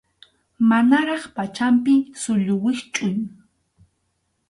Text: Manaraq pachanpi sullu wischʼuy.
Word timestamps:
Manaraq 0.69 1.23
pachanpi 1.35 1.95
sullu 2.21 2.55
wischʼuy. 2.63 3.15